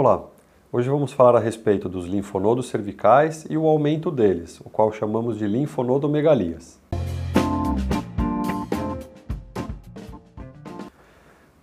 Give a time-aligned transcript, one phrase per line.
[0.00, 0.22] Olá,
[0.70, 5.36] hoje vamos falar a respeito dos linfonodos cervicais e o aumento deles, o qual chamamos
[5.36, 6.78] de linfonodomegalias.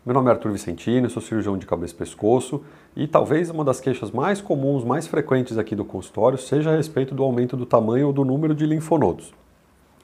[0.05, 2.61] Meu nome é Arthur Vicentino, sou cirurgião de cabeça e pescoço
[2.93, 7.15] e talvez uma das queixas mais comuns, mais frequentes aqui do consultório seja a respeito
[7.15, 9.33] do aumento do tamanho ou do número de linfonodos.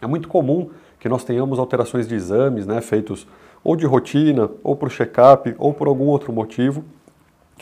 [0.01, 0.69] É muito comum
[1.01, 3.27] que nós tenhamos alterações de exames né, feitos
[3.61, 6.85] ou de rotina, ou por check-up, ou por algum outro motivo,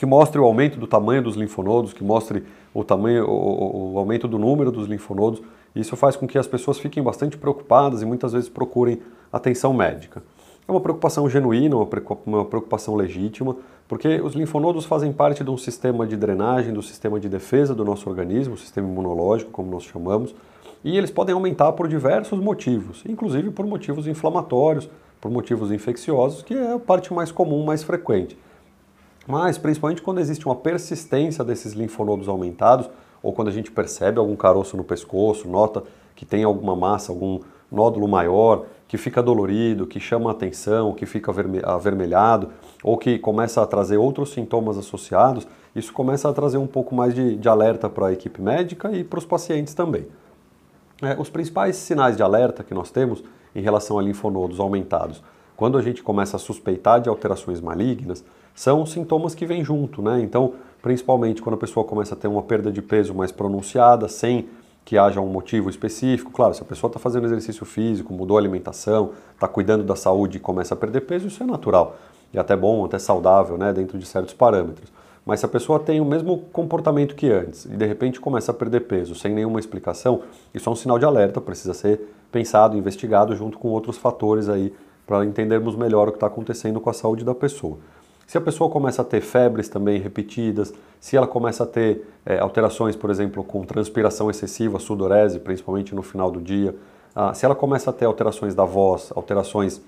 [0.00, 4.26] que mostre o aumento do tamanho dos linfonodos, que mostre o tamanho, o, o, aumento
[4.26, 5.42] do número dos linfonodos.
[5.76, 8.98] Isso faz com que as pessoas fiquem bastante preocupadas e muitas vezes procurem
[9.30, 10.22] atenção médica.
[10.66, 13.54] É uma preocupação genuína, uma preocupação legítima,
[13.86, 17.84] porque os linfonodos fazem parte de um sistema de drenagem, do sistema de defesa do
[17.84, 20.34] nosso organismo, o sistema imunológico, como nós chamamos,
[20.82, 24.88] e eles podem aumentar por diversos motivos, inclusive por motivos inflamatórios,
[25.20, 28.38] por motivos infecciosos, que é a parte mais comum, mais frequente.
[29.30, 32.90] Mas, principalmente quando existe uma persistência desses linfonodos aumentados,
[33.22, 35.84] ou quando a gente percebe algum caroço no pescoço, nota
[36.16, 37.38] que tem alguma massa, algum
[37.70, 41.32] nódulo maior, que fica dolorido, que chama atenção, que fica
[41.62, 42.48] avermelhado,
[42.82, 45.46] ou que começa a trazer outros sintomas associados,
[45.76, 49.04] isso começa a trazer um pouco mais de, de alerta para a equipe médica e
[49.04, 50.06] para os pacientes também.
[51.00, 53.22] É, os principais sinais de alerta que nós temos
[53.54, 55.22] em relação a linfonodos aumentados,
[55.60, 60.18] quando a gente começa a suspeitar de alterações malignas, são sintomas que vêm junto, né?
[60.22, 64.48] Então, principalmente quando a pessoa começa a ter uma perda de peso mais pronunciada, sem
[64.86, 66.30] que haja um motivo específico.
[66.30, 70.38] Claro, se a pessoa está fazendo exercício físico, mudou a alimentação, está cuidando da saúde
[70.38, 71.94] e começa a perder peso, isso é natural.
[72.32, 73.70] E até bom, até saudável, né?
[73.70, 74.90] Dentro de certos parâmetros.
[75.26, 78.54] Mas se a pessoa tem o mesmo comportamento que antes e de repente começa a
[78.54, 80.22] perder peso sem nenhuma explicação,
[80.54, 82.00] isso é um sinal de alerta, precisa ser
[82.32, 84.72] pensado, investigado junto com outros fatores aí
[85.10, 87.78] para entendermos melhor o que está acontecendo com a saúde da pessoa.
[88.28, 92.38] Se a pessoa começa a ter febres também repetidas, se ela começa a ter é,
[92.38, 96.76] alterações, por exemplo, com transpiração excessiva, sudorese, principalmente no final do dia,
[97.12, 99.80] ah, se ela começa a ter alterações da voz, alterações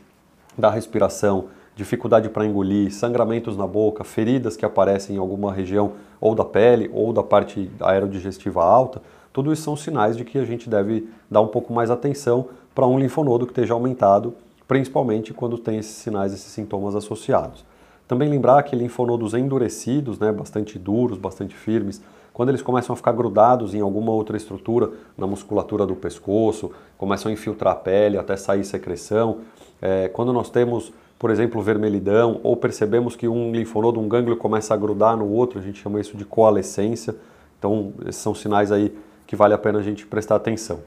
[0.58, 1.44] da respiração,
[1.76, 6.90] dificuldade para engolir, sangramentos na boca, feridas que aparecem em alguma região ou da pele
[6.92, 9.00] ou da parte aerodigestiva alta,
[9.32, 12.88] tudo isso são sinais de que a gente deve dar um pouco mais atenção para
[12.88, 14.34] um linfonodo que esteja aumentado,
[14.72, 17.62] principalmente quando tem esses sinais, esses sintomas associados.
[18.08, 22.02] Também lembrar que linfonodos endurecidos, né, bastante duros, bastante firmes,
[22.32, 27.28] quando eles começam a ficar grudados em alguma outra estrutura, na musculatura do pescoço, começam
[27.28, 29.40] a infiltrar a pele até sair secreção,
[29.82, 34.72] é, quando nós temos por exemplo, vermelhidão, ou percebemos que um linfonodo, um gânglio começa
[34.72, 37.14] a grudar no outro, a gente chama isso de coalescência.
[37.58, 38.92] Então, esses são sinais aí
[39.24, 40.80] que vale a pena a gente prestar atenção.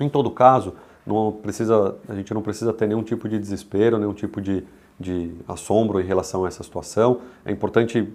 [0.00, 0.72] Em todo caso,
[1.08, 4.64] não precisa, a gente não precisa ter nenhum tipo de desespero, nenhum tipo de,
[4.98, 7.20] de assombro em relação a essa situação.
[7.44, 8.12] É importante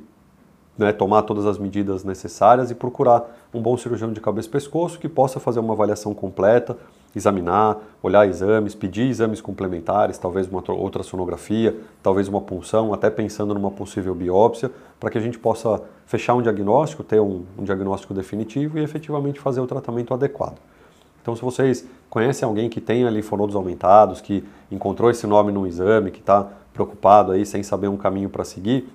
[0.77, 4.99] né, tomar todas as medidas necessárias e procurar um bom cirurgião de cabeça e pescoço
[4.99, 6.77] que possa fazer uma avaliação completa,
[7.15, 13.53] examinar, olhar exames, pedir exames complementares, talvez uma outra sonografia, talvez uma punção, até pensando
[13.53, 18.13] numa possível biópsia, para que a gente possa fechar um diagnóstico, ter um, um diagnóstico
[18.13, 20.57] definitivo e efetivamente fazer o tratamento adequado.
[21.23, 26.11] Então, se vocês conhecem alguém que tenha linfonodos aumentados, que encontrou esse nome no exame,
[26.11, 28.87] que está preocupado aí sem saber um caminho para seguir,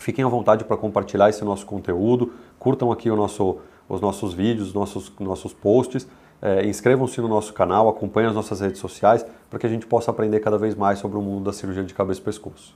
[0.00, 4.74] Fiquem à vontade para compartilhar esse nosso conteúdo, curtam aqui nosso, os nossos vídeos, os
[4.74, 6.08] nossos, nossos posts,
[6.40, 10.10] é, inscrevam-se no nosso canal, acompanhem as nossas redes sociais para que a gente possa
[10.10, 12.74] aprender cada vez mais sobre o mundo da cirurgia de cabeça e pescoço.